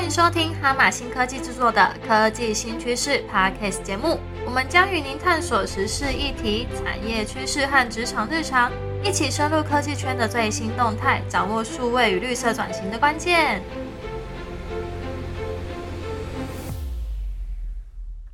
[0.00, 4.18] 欢迎收听哈马新科技制作的科技新趋势 Podcast 节目。
[4.46, 8.72] 我们将与您探索时事议题、产业趋势和职场日常，
[9.04, 13.60] 一起深入科技圈的最新动态，掌握数位与绿色转型的关键。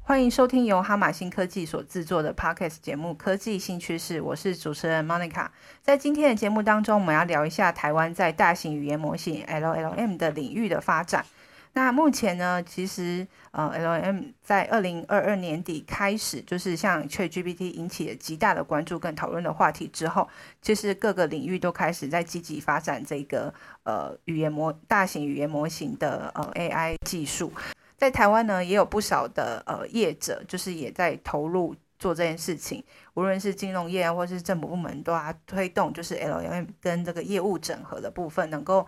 [0.03, 5.49] 欢迎收听由哈马新科技所制作的 Podcast 节目《科技新趋势》，我是主持人 Monica。
[5.83, 11.27] 在今天的节目当中，我们要聊一下台湾在大型语言模型 LLM 的领域的发展。
[11.77, 20.27] 那目前呢，其实呃，L M 在二零二二年底开始，就是像 ChatGPT 引起了极大的关注跟讨论的话题之后，
[20.63, 23.53] 其实各个领域都开始在积极发展这个
[23.83, 27.53] 呃语言模大型语言模型的呃 AI 技术。
[27.99, 32.83] 在台湾呢，也有不少的呃业者，就是也在投入做这件事情。
[33.13, 38.87] 无论是金融业啊，或是政府部门，都要推动，就是 L M 跟这个业务整合的部分，能够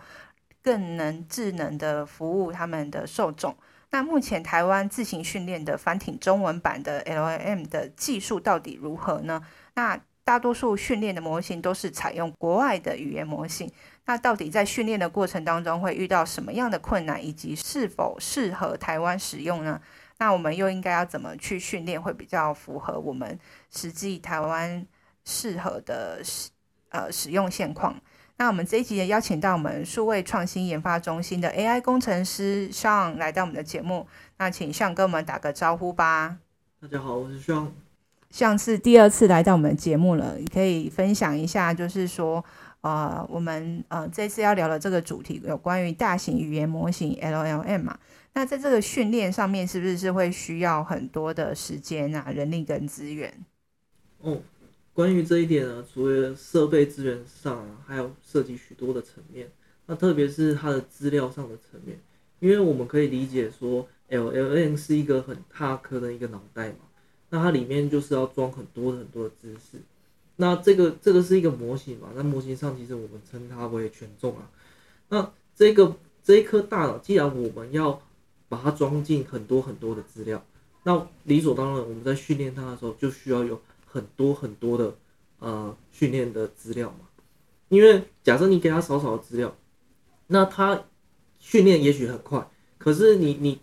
[0.69, 3.55] 更能智能的服务他们的受众。
[3.89, 9.41] 那目前台湾自行训练的繁体中文版的 LLM 的技术到底如何呢？
[9.73, 13.67] 那大多数训练的模型都是采用国外的语言模型。
[14.05, 19.81] 那到底在训练的过程当中会遇到什么样的困难，以及是否适合台湾使用呢？
[20.19, 23.39] 那我们又应该要怎么去训练，会比较符合我们
[23.71, 24.85] 实际台湾
[25.25, 26.51] 适合的使
[26.89, 27.99] 呃使用现况？
[28.39, 34.07] 那我们这一集也邀请到我们数位创新研发中心的 AI 工程师 Sean 来到我们的节目。
[34.37, 36.37] 那请 Sean 跟我们打个招呼吧。
[36.81, 37.67] 大家好，我是 Sean。
[38.29, 42.43] 像是第二次来到我们的节目了，你可以分享一下，就是说。
[42.81, 47.99] 呃，我们呃这次要聊的这个主题有关于大型语言模型 LLM 嘛？
[48.31, 53.33] 那在这个训练上面，是不是是会需要很多的时间啊、人力跟资源？
[54.21, 54.37] 哦，
[54.99, 59.49] 关于这一点呢，除了设备资源上啊，还有涉及许多的层面。
[59.85, 61.97] 那特别是它的资料上的层面，
[62.41, 66.79] 因为我们可以理解说，LLM 是一个很大颗的一个脑袋嘛，
[67.29, 69.79] 那它里面就是要装很多很多的知识。
[70.35, 72.09] 那这个这个是一个模型嘛？
[72.13, 74.51] 那模型上其实我们称它为权重啊。
[75.07, 78.01] 那这个这一颗大脑，既然我们要
[78.49, 80.45] 把它装进很多很多的资料，
[80.83, 83.61] 那理所当然我们在训练它的时候就需要有
[83.91, 84.95] 很多很多的
[85.39, 87.07] 呃训练的资料嘛。
[87.69, 89.55] 因为假设你给他少少的资料，
[90.27, 90.83] 那他
[91.39, 93.59] 训练也许很快，可是你你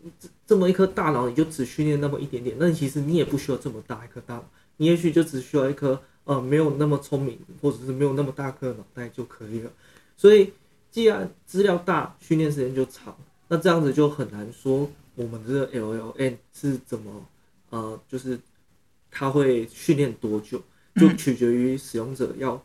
[0.47, 4.45] 这么一颗大脑，你就只训练那么一点点，那其实你也不需要这么大一颗大脑，
[4.77, 6.01] 你也许就只需要一颗。
[6.27, 9.71] 呃，没有那么聪明，或者是没有那么大颗脑袋就可以了。
[10.17, 10.53] 所以，
[10.91, 13.17] 既然资料大，训练时间就长，
[13.47, 17.25] 那这样子就很难说我们这个 LLM 是怎么，
[17.71, 18.41] 呃，就是
[19.19, 20.62] 它会训练多久，
[20.97, 22.62] 就取决于使用者要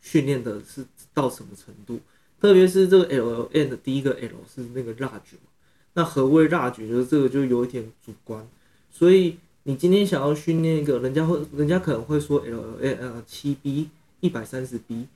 [0.00, 1.98] 训练的是到什么程度。
[2.40, 5.48] 特别是这个 LLM 的第一个 L 是那个 large 嘛，
[5.94, 6.86] 那何谓 large？
[6.86, 8.46] 就是这个就有一点主观，
[8.90, 9.36] 所以。
[9.66, 13.88] 你今天想要训练一个，人家会，人家可能会说 L L L 七 B
[14.20, 15.06] 一百三十 B，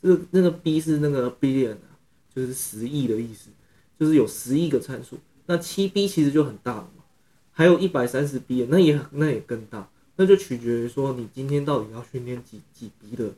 [0.00, 1.98] 这个那个 B 是那个 billion 啊，
[2.32, 3.50] 就是十亿的意思，
[3.98, 5.18] 就是有十亿个参数。
[5.46, 7.02] 那七 B 其实就很大了嘛，
[7.50, 13.30] 还有一百三十 B，那也那也更大，那就取决于说你今天到底要训练几几 B 的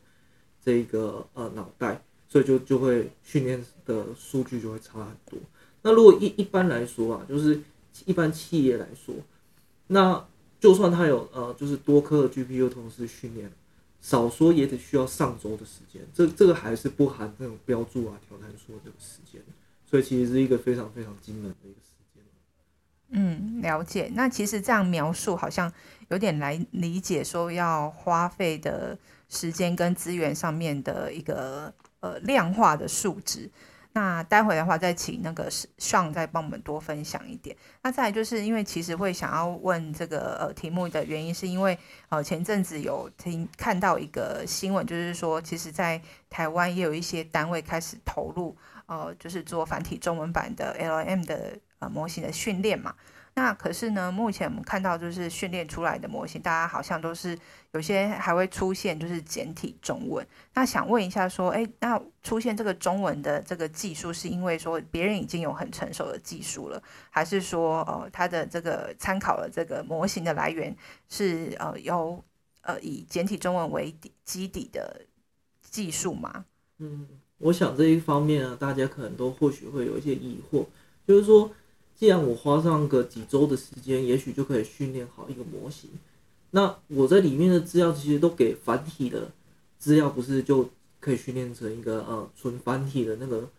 [0.65, 5.39] 这个呃脑袋，所以就就会训练的数据就会差很多。
[5.83, 7.61] 那如果一一般来说啊，就是
[8.05, 9.15] 一般企业来说，
[9.89, 10.27] 那
[10.61, 13.51] 就算它有呃，就是多颗的 GPU 同时训练，
[14.01, 16.03] 少说也得需要上周的时间。
[16.13, 19.41] 这这个还是不含那种标注啊、调参数这个时间，
[19.89, 21.89] 所以其实是一个非常非常惊人的一个事。
[23.11, 24.11] 嗯，了解。
[24.15, 25.73] 那其实这样描述好像
[26.09, 28.97] 有点来理解，说要花费的
[29.29, 33.51] 时间跟资源上面的一个呃量化的数值。
[33.93, 37.57] 那待会的话，再请那个上再帮我们多分享一点。
[37.83, 41.77] 那再来就是因为其实会想要问这个呃题目的原因，是因为
[42.11, 48.55] 呃前阵子有听看到一个新闻，就是说其实在台湾也有一些单位开始投入
[48.87, 52.95] 呃就是做繁体中文版的 L M 的呃模型的训练嘛。
[53.35, 57.39] 那可是呢，目前我们看到就是训练出来的模型，大家好像都是
[57.71, 60.27] 有些还会出现就是简体中文。
[60.55, 70.77] 那想问一下，说，哎，那出现这个中文的这个技术，是因为说别人已经有很成熟的技术了，还是说，呃，它的这个参考了这个模型的来源
[71.09, 72.21] 是呃由
[72.63, 75.03] 呃以简体中文为底基底的
[75.63, 76.45] 技术吗？
[76.79, 80.67] 嗯，我想这一方面啊，大家可能都或许会有一些疑惑，
[81.07, 81.49] 就是说。
[81.99, 85.91] 既然我花上个几周的时间，也许就可以训练好一个模型，
[86.53, 89.33] 那我在里面的资料其实都给繁体的
[89.81, 93.51] 资料，不是就可以训练成一个呃纯繁体的那个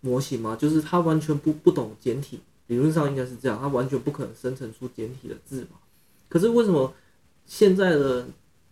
[0.00, 0.54] 模型吗？
[0.54, 5.78] 就是它完全不不懂简体，理论上应该是这样，它完全不可能生成出简体的字嘛。
[6.28, 6.94] 可是为什么
[7.46, 8.28] 现在的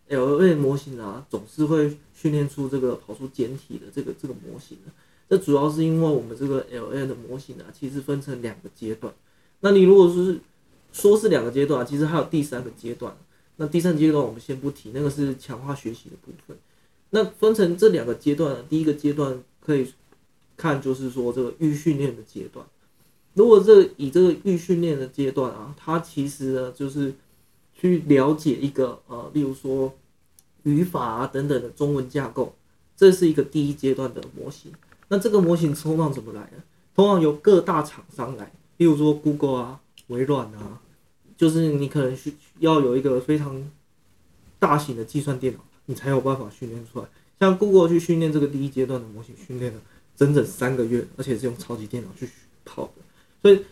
[0.08, 4.92] LLM 模型啊，总是会训练出这个跑出简体的这个这个模型呢？
[5.28, 9.12] 这主要是因为我们这个 LLM 的模型啊，其实分成两个阶段。
[9.60, 10.38] 那你如果是
[10.92, 13.16] 说是两个阶段啊，其实还有第三个阶段。
[13.56, 16.56] 那第三阶段我们先不提，那个是强化学习的部分。
[17.10, 19.92] 那分成这两个阶段，第一个阶段可以
[20.56, 22.66] 看就是说这个预训练的阶段。
[23.34, 27.14] 如果这以这个预训练的阶段啊，它其实呢就是
[27.74, 29.92] 去了解一个呃，例如说
[30.64, 32.54] 语法啊等等的中文架构，
[32.96, 34.72] 这是一个第一阶段的模型。
[35.14, 36.62] 那这个模型通常怎么来呢？
[36.92, 40.80] 通常由各大厂商来，例如说 Google 啊、微软啊，
[41.36, 43.70] 就是你可能需要有一个非常
[44.58, 47.06] 大型的计算电脑，你才有办法训练出来。
[47.38, 49.80] 像 Google 去训练这个第一阶段的模型，训练了
[50.16, 52.28] 整整三个月，而且是用超级电脑去
[52.64, 52.94] 跑的。
[53.40, 53.64] 所以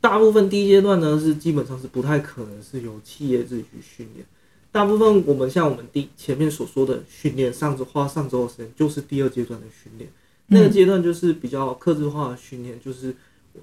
[0.00, 4.24] 大部分第一阶段呢，是基本上是不太可能是由企业自己去训练。
[4.70, 10.08] 大部分我们像我们第前面所说的训练，上周花上周的时间，就是第二阶段的训练。
[10.48, 13.14] 那个阶段就是比较克制化的训练，就是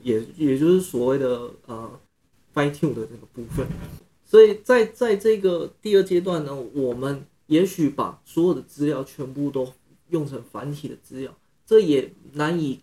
[0.02, 2.00] 也也就是所谓的呃
[2.54, 3.68] fine tune 的这个部分。
[4.26, 9.72] 所以在在这个第二阶段呢，我们也许把所有的资料全部都
[10.10, 11.36] 用成繁体的资料，
[11.68, 12.80] 这也难以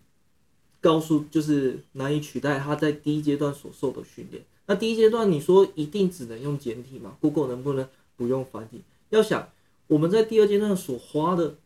[0.81, 4.45] 告诉，就是难以取代他在第一阶段所受的训练。
[4.67, 8.83] 那第一阶段你说一定只能用简体吗？Google 能不能不用繁体？
[9.11, 9.49] 要想
[9.89, 11.57] 我们在第二阶段所花的。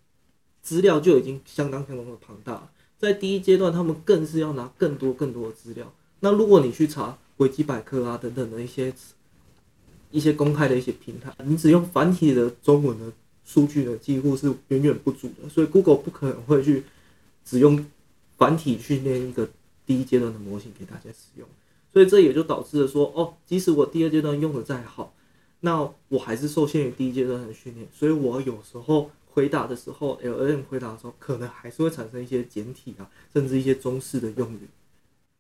[0.63, 5.91] 资料就已经相当相当的庞大，在第一阶段，他们更是要拿更多更多的资料。
[6.21, 8.93] 那如果你去查维基百科啊等等的一些
[10.11, 13.11] 一些公开的一些平台，你只用繁体的中文的
[13.45, 15.49] 数据呢，几乎是远远不足的。
[15.49, 16.85] 所以 Google 不可能会去
[17.45, 17.87] 只用
[18.37, 19.49] 繁体训练一个
[19.87, 21.49] 第一阶段的模型给大家使用。
[21.93, 25.15] 所以这也就导致了说，哦，即使我第二阶段用的再好，
[25.61, 27.89] 那我还是受限于第一阶段的训练。
[27.93, 29.11] 所以我有时候。
[29.33, 34.69] 回答的时候，L N 回答的时候，可能还是会产生一些简体啊，甚至一些中式的用语。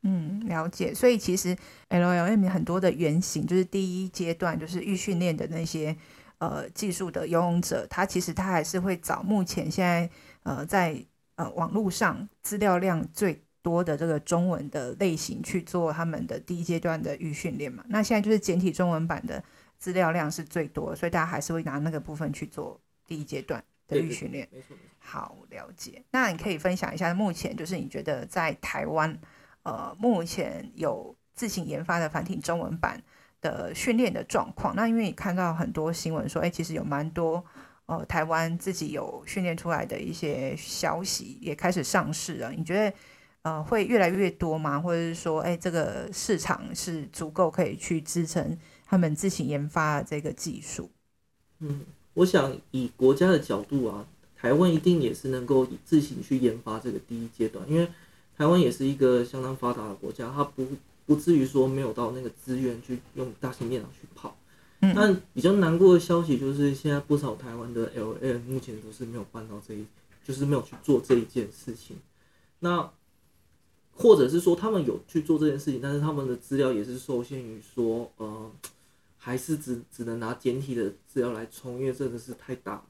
[0.03, 0.95] 嗯，了解。
[0.95, 1.57] 所以其实
[1.89, 5.95] L L M 很多的原型，就是第一阶段就是预训练的那些
[6.39, 10.11] 呃技术的游泳者，他其实他还是会找目前现在
[10.45, 10.97] 呃在
[11.35, 17.85] 呃网络上资料量最多的这个中文的类型去做他们的第一阶段的预训练嘛。
[17.89, 19.43] 那现在就是简体中文版的
[19.79, 23.63] 资料量是最多，所以大家还是会拿那个部分去做第一阶段。
[23.91, 24.49] 的预训练，
[24.99, 26.03] 好了解。
[26.13, 29.19] 那你可以分享一下，目前就是你觉得在台湾，
[29.65, 33.03] 呃，目前有自行研发的繁体中文版
[33.41, 34.75] 的训练的状况。
[34.77, 37.45] 那因为你看到很多新闻说，哎，其实有蛮多
[37.87, 42.53] 呃台湾自己有训练出来的一些消息也开始上市了。
[42.53, 42.97] 你觉得
[43.43, 44.79] 呃会越来越多吗？
[44.79, 48.57] 或者是说，哎，这个市场是足够可以去支撑
[48.87, 50.91] 他们自行研发的这个技术？
[51.59, 51.85] 嗯。
[52.15, 54.05] 我想以国家的角度啊，
[54.37, 57.89] 台湾一定也是能够自行去研发这个第一阶段，因为
[58.37, 60.67] 台湾也是一个相当发达的国家，它不
[61.07, 64.37] 不至于说没有到那个资源去用大型电脑去跑。
[64.81, 69.85] 但比较难过的消息就是，现在不少台湾的 L N 目前都是没有办到这一，
[70.25, 71.97] 就是没有去做这一件事情。
[72.58, 72.91] 那
[73.94, 78.51] 或者是说他们有去做这件事情，但是他们的资料也是受限于说，呃。
[79.22, 82.82] 还是只只能拿简体的资料来充，因为真的是太大，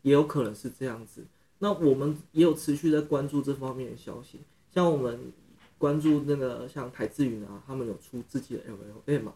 [0.00, 1.26] 也有可能是这样子。
[1.58, 4.40] 那我们也有持续在关注这方面的消息，
[4.72, 5.30] 像我们
[5.76, 8.62] 关注那个像台智云啊，他们有出自己的
[9.06, 9.34] LLM 嘛，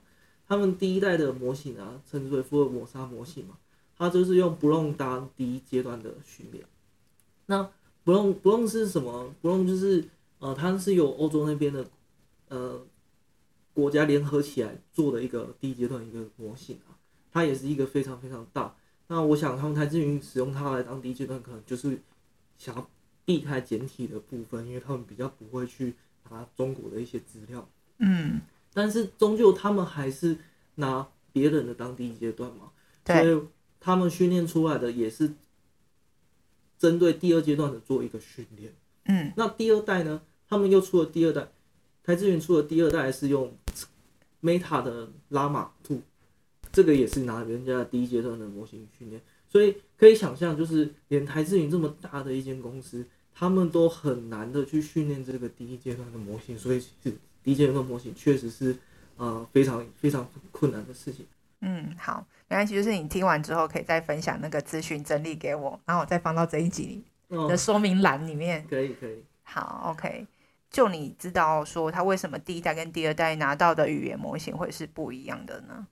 [0.48, 3.58] 他们第一代的模型啊，称之为福尔摩沙模型嘛，
[3.98, 6.64] 它就是用不用当第一阶段的训练。
[7.44, 7.70] 那
[8.04, 9.34] 不用不用是什么？
[9.42, 10.02] 不用就是
[10.38, 11.86] 呃，它是有欧洲那边的
[12.48, 12.82] 呃。
[13.74, 16.98] 国家联合起来做的一个第一阶段一个模型啊，
[17.30, 18.76] 它也是一个非常非常大。
[19.08, 22.00] 那我想他们台资云使用它来当第一阶段，可能就是
[22.56, 22.90] 想要
[23.24, 25.94] 避开简体的部分，因为他们比较不会去
[26.30, 27.68] 拿中国的一些资料。
[27.98, 28.40] 嗯，
[28.72, 30.36] 但是终究他们还是
[30.76, 32.70] 拿别人的当第一阶段嘛，
[33.04, 33.42] 所以
[33.80, 35.32] 他们训练出来的也是
[36.78, 38.74] 针对第二阶段的做一个训练。
[39.04, 41.48] 嗯，那第二代呢，他们又出了第二代。
[42.04, 43.56] 台资云出了第二代是用
[44.42, 45.98] Meta 的 Llama 2，
[46.72, 56.88] 这个也是拿人家的第一阶段的模型训练，所以可以想象，就是连台资云这么大的一间公司，他们都很难的去训练这个第一阶段的模型，所以是
[57.42, 58.76] 第一阶段的模型确实是
[59.16, 61.24] 呃非常非常困难的事情。
[61.60, 68.66] 嗯，好，没关系，就是你听完之后可以再分享那个资讯整理给我，然后我再放到这一集的说明栏里面。
[68.68, 69.22] 可以可以。
[69.44, 70.26] 好，OK。
[70.72, 75.86] 就你知道说它为什么第一代跟第二代拿到的语言模型会是不一样的呢？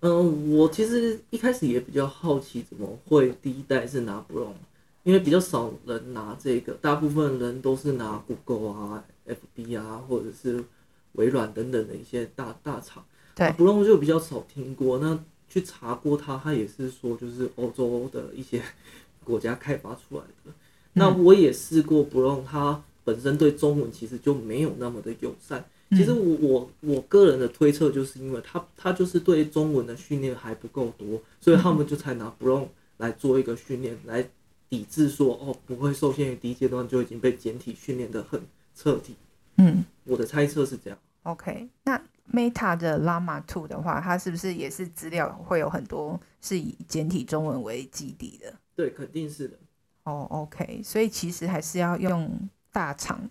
[0.00, 4.54] 嗯，我其实一开始也比较好奇，怎么会第一代是拿 b r o n
[5.02, 10.64] 因为比较少人拿这个，大部分人都是拿 Google 啊、FB 啊，或者是
[11.12, 13.04] 微软等等的一些大大厂。
[13.34, 14.98] 对 b r o n 就比较少听过。
[14.98, 18.62] 那去查过它，它也是说就是欧洲的一些
[19.24, 20.52] 国家开发出来的。
[20.94, 25.64] 那我也试过 b r o n 它本身对中文其实就没有那么的友善。
[25.90, 34.24] 其实我我我个人的推测，就是因为他他就是对中文的训练还不够多，所以他们就才拿 Brown 来做一个训练，来
[34.68, 38.40] 抵制说哦不会受限于第一阶段就已经被简体训练的很
[38.76, 39.16] 彻底。
[39.56, 40.96] 嗯我的猜测是这样。
[41.24, 42.00] ，OK，那
[42.32, 48.54] Meta 的 Llama Two 的话，它是不是也是资料会有很多是以简体中文为基底的？
[48.76, 49.58] 对，肯定是的。
[50.04, 53.30] 哦，OK，所以其实还是要用大厂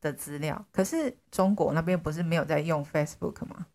[0.00, 0.64] 的资料。
[0.72, 3.66] 可是中国那边不是没有在用 Facebook 吗？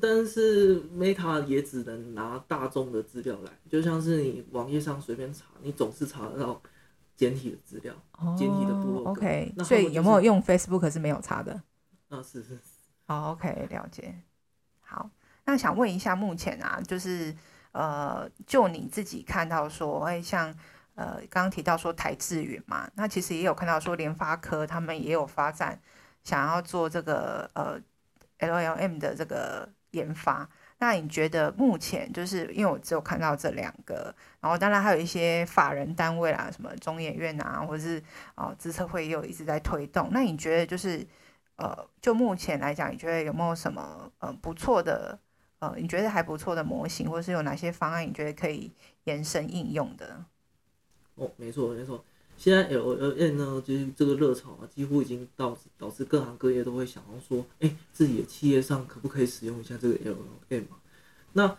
[0.00, 6.62] 但是 Meta 也只能拿大众的资料来，就像是你网页上随便查，你总是查得到
[7.16, 7.92] 简体的资料。
[8.38, 11.60] 简体的部落格 OK，那他所以有没有用 Facebook 是没有查的。
[12.08, 12.60] 啊，是是是。
[13.06, 14.14] 哦，OK，了解。
[14.80, 15.10] 好，
[15.44, 17.34] 那想问一下，目前啊，就是
[17.72, 20.54] 呃，就你自己看到说，哎，像
[21.00, 25.80] 呃，刚刚提到说台智云嘛，那其实也有看到说联发科他们也有发展，
[26.22, 27.80] 想要做这个呃
[28.40, 30.46] LLM 的这个研发。
[30.78, 38.02] 那你觉得目前就是因为我只有看到这两个，然后当然还有一些法人单位啦，什么中研院啊，或者是
[38.34, 40.10] 哦资策会也有一直在推动。
[40.12, 41.06] 那你觉得就是
[41.56, 45.18] 呃，就目前来讲，你觉得有没有什么呃不错的
[45.60, 48.70] 呃，你觉得还不错的模型，或是有哪些方案你觉得可以
[49.04, 50.24] 延伸应用的？
[51.20, 52.02] 哦，没错没错。
[52.38, 60.16] 现在 L L N 呢，就是这个热潮啊，几乎已经导致导致各行各业都会想要说，哎、自己的企业上可不可以使用一下这个 L L
[60.48, 60.80] M 啊？
[61.34, 61.56] 那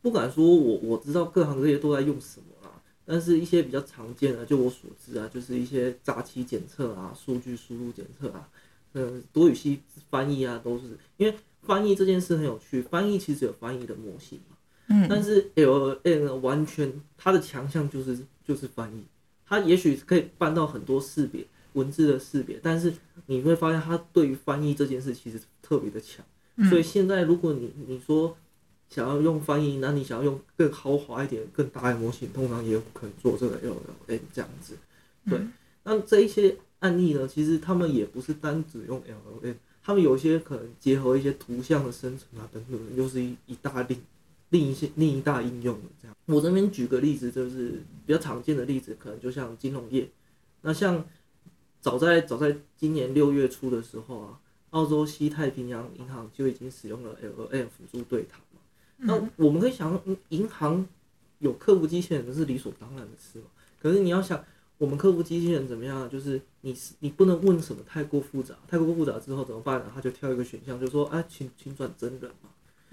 [0.00, 2.70] 不敢说我我知道各行各业都在用什么啦，
[3.04, 8.48] 但是一些比较常见的，就我所知啊，就是一些杂期检测啊、数据输入检测啊，
[8.92, 14.56] 呃，多语系翻译啊，都是因为翻译这件事很有趣，翻译其实有翻译的模型嘛。
[14.86, 19.04] 嗯但是 L N 呢，完全它的强项就是就是翻译，
[19.46, 22.92] 它也许可以办到很多识别文字的识别，但是
[23.26, 26.24] 你会发现它对于翻译这件事其实特别的强。
[26.56, 28.36] 嗯所以现在如果你你说
[28.88, 34.76] 想要用翻译，那你想要用更豪华一点、更大的模型，通常也有可能做这个 L L M 这样子。
[35.28, 43.98] 对，嗯那这一些案例呢，其实他们也不是单只用 L L M，他们有一些可能结合一些图像的生成啊等等的，又是一一大另
[44.50, 46.16] 另一些另一大应用的这样。
[46.26, 50.08] 我这边举个例子，就是比较常见的例子，可能就像金融业。
[50.62, 51.04] 那像
[51.80, 58.60] 早在早在今年六月初的时候啊，澳洲西太平洋银行就已经使用了 L L 辅助对谈嘛。
[58.96, 60.86] 那我们可以想，嗯银行
[61.40, 63.46] 有客服机器人是理所当然的事嘛。
[63.82, 64.42] 可是你要想，
[64.78, 66.08] 我们客服机器人怎么样啊？
[66.08, 69.92] 就是你你不能问什么太过复杂，太过复杂之后怎么办呢？
[69.94, 72.48] 他就挑一个选项，就说啊，请请转真人嘛。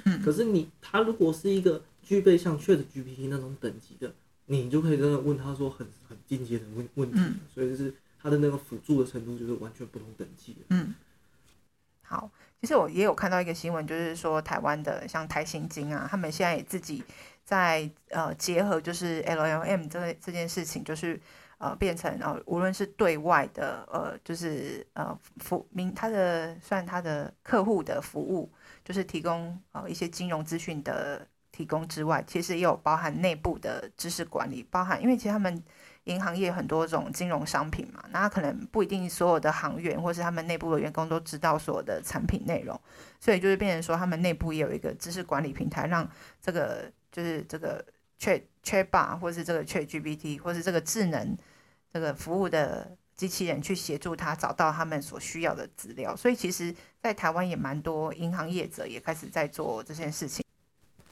[0.05, 0.22] 嗯。
[0.22, 4.13] 可是你他如果是一个具备像 Chat GPT 那种等级的，
[4.46, 7.36] 你就可以真的问他说很很进阶的问问题，嗯。
[7.53, 10.60] 所以就是他的那个辅助的程度就是完全不同等级的。
[10.70, 10.93] 嗯，
[12.03, 12.29] 好，
[12.62, 17.03] 其实我也有看到一个新闻，就是说台湾的像台新金啊，他们现在也自己
[17.43, 21.20] 在呃结合就是 LLM 这这件事情，就是
[21.58, 28.51] 呃变成呃无论是对外的呃就是呃服民他的算他的客户的服务，
[28.91, 35.63] 就是提供呃一些金融资讯的提供之外，其实也有包含内部的知识管理，包含因为其实他们
[36.03, 42.77] 银行业很多种金融商品嘛，那可能不一定所有的行员或是他们内部的员工都知道所有的产品内容，
[43.17, 46.05] 所以就是变成说他们内部也有一个知识管理平台，让
[46.41, 47.86] 这个就是这个
[48.19, 51.38] Chat Chatbot 或是这个 Chat GPT 或是这个智能
[51.93, 56.73] 这个服务的机器人去协助他找到他们所需要的资料，所以其实，
[57.03, 60.43] 在台湾也蛮多银行业者也开始在做这件事情。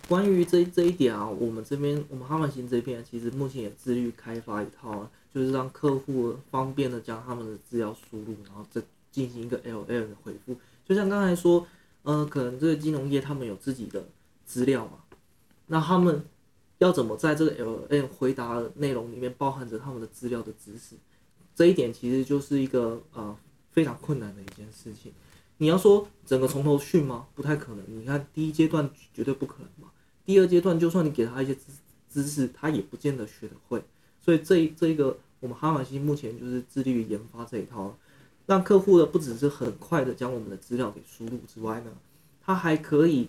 [0.07, 10.57] 关于这这一点啊，我们这边我们哈曼星这边其实目前也致力开发一套，就是让客户方便的将他们的资料输入，然后再进行一个 L L 的回复。
[10.83, 11.67] 就像刚才说，
[12.01, 14.03] 呃，可能这个金融业他们有自己的
[14.47, 14.93] 资料嘛，
[15.67, 16.25] 那他们
[16.79, 20.95] 要怎么在这个 L L 回答内容里面包含着他们的资料的知识？
[21.59, 23.35] 这一点其实就是一个呃
[23.69, 25.11] 非常困难的一件事情。
[25.57, 27.27] 你要说整个从头训吗？
[27.35, 27.83] 不太可能。
[27.89, 29.91] 你看第一阶段绝对不可能嘛。
[30.23, 31.63] 第二阶段，就算你给他一些知
[32.09, 33.83] 知识，他也不见得学得会。
[34.21, 37.93] 所以这一这一个，我们哈马西目前就是致力于研发这一套
[38.45, 41.91] 让客户的不只是很快的将我们的资料给输入之外呢，
[42.41, 43.27] 他还可以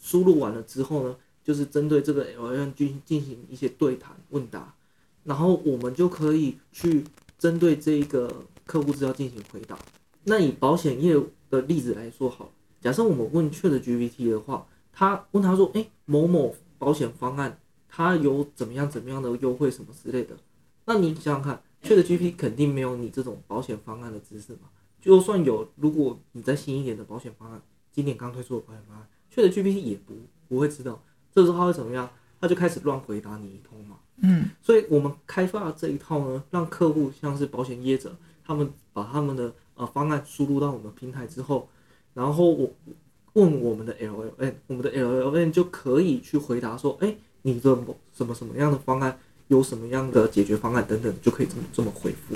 [0.00, 4.74] 输入完了之后呢，就是针对这个 LLM 进进行一些对谈问答，
[5.22, 7.04] 然后我们就可以去
[7.42, 8.32] 针对这一个
[8.64, 9.76] 客户资料进行回答。
[10.22, 11.20] 那以保险业
[11.50, 17.58] 的例子来说好，假设我们问 ChatGPT 的话，他问他说，哎，某某保险方案
[17.88, 20.36] 它有怎么样怎么样的优惠什么之类的，
[20.84, 21.60] 那你想想看。
[21.84, 24.70] 确的 GPT 肯定没有你这种保险方案的知识嘛？
[25.00, 30.14] 就算有，如果你在新一点的保险方案，今年刚推出的保险方案，确的 GPT 也不
[30.48, 31.02] 不会知道。
[31.34, 32.08] 这时候他会怎么样？
[32.40, 33.96] 他就开始乱回答你一通嘛。
[34.22, 41.68] 嗯，所以我们开发这一套呢，让客户像是保险业者，他们把他们的呃方案输入到我们平台之后，
[42.14, 42.70] 然后我
[43.34, 47.76] 问我们的 LLM，我们的 LLM 就可以去回答说，哎，你的
[48.14, 49.18] 什么什么样的方案？
[49.48, 52.34] 有什么样的解决方案等等，就可以这么这么回复。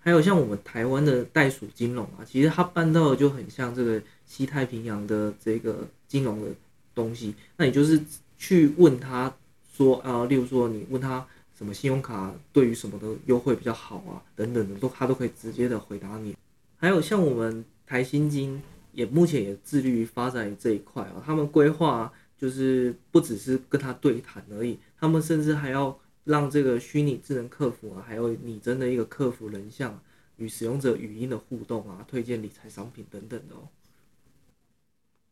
[0.00, 6.48] 还有像我们台湾的袋鼠金融啊，其实它办到的就很像这个西太平洋的这个金融的
[6.96, 7.32] 东西。
[7.56, 8.00] 那你就是
[8.36, 9.32] 去问他
[9.72, 11.26] 说啊，例如说你问他
[11.56, 16.36] 什么信用卡对于什么的优惠比较好啊，等等的，都他都可以直接的回答你。
[16.76, 18.62] 还有像我们台新金
[18.92, 25.98] 也目前也致力于发展这一块啊，他们规划就是不只是跟他对谈而已，他们甚至还要。
[26.24, 30.00] 让这个虚拟智能客服啊，还有拟真的一个客服人像
[30.36, 33.66] 与使用者语音的互动啊，推荐理财商品等等的哦。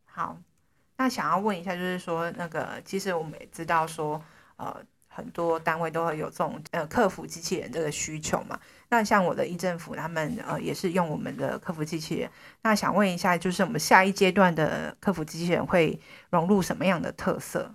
[0.03, 0.37] 好，
[1.01, 4.23] 那想要问一下，就是说那个，其实我们也知道说，
[4.57, 4.71] 呃，
[5.07, 8.59] 很多单位都会有这种呃客服机器人这个需求嘛。
[8.89, 12.29] 那像我的一政府，他们呃也是用我们的客服机器人。
[12.61, 17.73] 那想问一下，就是我们下一阶段的客服机器人会融入什么样的特色？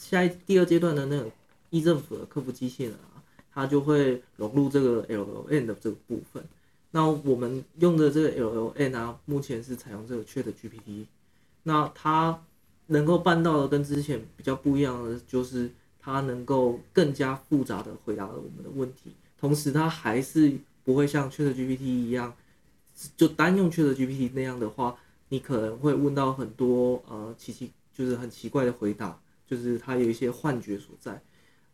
[0.00, 1.30] 下一第二阶段的那个。
[1.70, 3.18] 一政府的客服机器人啊，
[3.52, 6.40] 它就会融入这个 LLM 的这个部分。
[6.92, 11.06] 那我们用的这个 LLM 啊，目前是采用这个 Chat GPT。
[11.64, 12.40] 那它
[12.86, 20.52] 能够办到的跟之前比较不一样的，就是它能够更加复杂的回答了我们的问题，同时它还是
[20.84, 22.34] 不会像 Chat GPT 一样，
[23.16, 24.96] 就单用 Chat GPT 那样的话，
[25.28, 31.22] 你可能会问到很多呃奇奇就是很奇怪的回答，就是它有一些幻觉所在。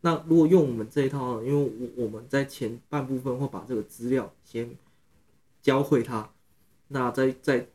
[0.02, 1.54] 那如果用我们这一套，因为
[1.96, 4.70] 我我们在前半部分会把这个资料先
[5.60, 6.30] 教会他，
[6.88, 7.66] 那再再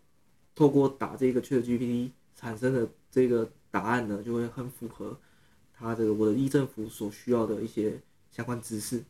[0.55, 5.17] 透过打这个 ChatGPT 产生的这个答案呢，就会很符合
[5.79, 7.93] 他这个我的一政府所需要的一些
[8.29, 9.01] 相关知识。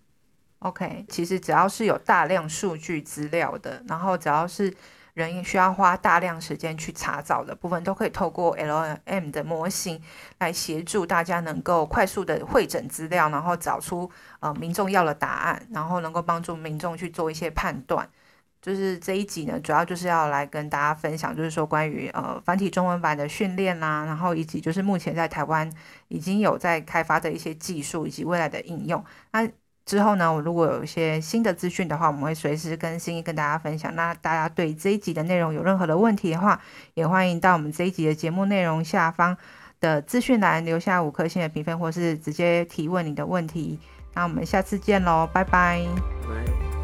[0.60, 4.72] OK，其实只要是有大量数据资料的，然后只要是。
[5.16, 10.02] 人需要花大量时间去查找的部分，都可以透过 L M 的模型
[10.40, 18.10] 来协助大家能够快速的会诊资料，然后找出呃民众要的答案，然后能够帮助民众去做一些判断。
[18.66, 25.72] 就是这一集呢，主要就是要来跟大家分享，就是说关于呃繁体中文版的训练啦，然后以及就是目前在台湾
[26.08, 29.06] 已经有在开发的一些技术以及未来的应用。
[29.34, 29.48] 那
[29.86, 33.96] 之后呢，我如果有一些新的资讯的话，我们会随时更新跟大家分享。
[33.96, 36.60] 那大家对这一集的内容有任何的问题的话，
[36.96, 39.38] 也欢迎到我们这一集的节目内容下方
[39.80, 43.80] 的资讯栏留下五颗星的评分，或是直接提问你的问题。
[44.16, 46.75] 那我们下次见喽，拜拜。